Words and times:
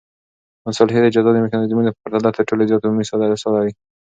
مصالحې 0.67 0.99
د 1.03 1.07
جزا 1.15 1.31
د 1.33 1.37
میکانیزمونو 1.45 1.89
په 1.93 1.99
پرتله 2.03 2.29
تر 2.35 2.43
ټولو 2.47 2.67
زیات 2.69 2.83
عمومي 2.85 3.05
ساه 3.09 3.19
لري. 3.53 3.71